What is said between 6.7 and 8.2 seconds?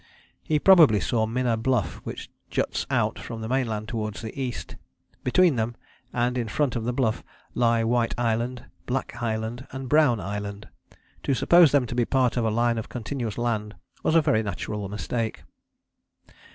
of the Bluff, lie White